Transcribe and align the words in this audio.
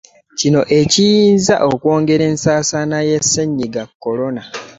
Kino 0.39 0.61
ekiyinza 0.79 1.55
okwongeza 1.71 2.23
ensaasaana 2.31 2.97
ya 3.09 3.17
Ssennyiga 3.23 3.83
Corona. 4.03 4.41